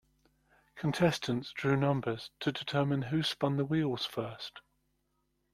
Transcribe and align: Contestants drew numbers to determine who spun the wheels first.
Contestants 0.73 1.51
drew 1.51 1.77
numbers 1.77 2.31
to 2.39 2.51
determine 2.51 3.03
who 3.03 3.21
spun 3.21 3.57
the 3.57 3.65
wheels 3.65 4.03
first. 4.03 4.61